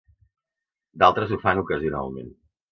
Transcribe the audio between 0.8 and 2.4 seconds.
D'altres ho fan ocasionalment.